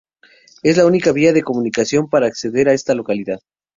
[0.63, 3.37] Es la única vía de comunicación para acceder a esta localidad.